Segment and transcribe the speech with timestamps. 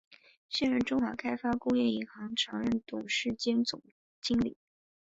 [0.49, 3.83] 现任中华开发工业银行常务董事兼总
[4.19, 4.57] 经理。